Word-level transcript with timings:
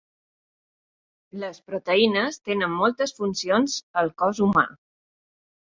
Les 1.43 1.59
proteïnes 1.67 2.41
tenen 2.49 2.73
moltes 2.79 3.15
funcions 3.21 3.79
al 4.03 4.11
cos 4.23 4.43
humà. 4.49 4.69